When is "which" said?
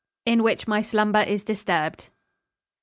0.41-0.67